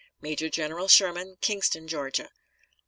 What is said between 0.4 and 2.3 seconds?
General SHERMAN, Kingston, Ga.